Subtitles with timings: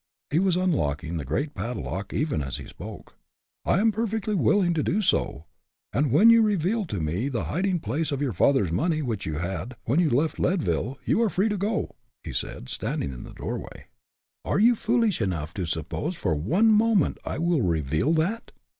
[0.31, 3.19] He was unlocking the great padlock even as he spoke.
[3.65, 5.45] "I am perfectly willing to do so,
[5.93, 9.35] and when you reveal to me the hiding place of your father's money, which you
[9.35, 13.89] had, when you left Leadville, you are free to go," he said, standing the doorway.
[14.43, 18.51] "Are you foolish enough to suppose for one moment, that I will reveal that?"